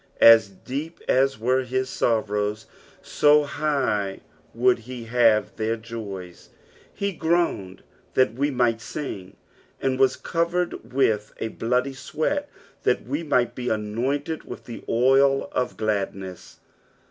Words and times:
As 0.19 0.49
deep 0.49 0.99
as 1.07 1.37
were 1.37 1.61
his 1.63 1.87
sorrows, 1.87 2.65
so 3.03 3.43
high 3.43 4.21
would 4.51 4.79
he 4.79 5.03
have 5.03 5.55
their 5.57 5.75
joys. 5.77 6.49
He 6.91 7.13
groaned 7.13 7.83
that 8.15 8.33
we 8.33 8.49
might 8.49 8.81
sing, 8.81 9.35
and 9.79 9.99
was 9.99 10.15
covered 10.15 10.91
with 10.91 11.31
Jl 11.39 11.55
bloody 11.55 11.93
sweat 11.93 12.49
that 12.81 13.03
we 13.05 13.21
might 13.21 13.51
ho 13.55 13.69
anointed 13.71 14.43
with 14.43 14.65
the 14.65 14.83
oil 14.89 15.47
of 15.51 15.77
gladness. 15.77 16.61